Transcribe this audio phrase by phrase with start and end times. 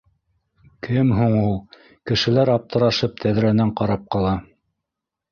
[0.85, 1.51] Кем һуң ул?
[2.11, 4.33] Кешеләр аптырашып тәҙрәнән ҡарап ҡала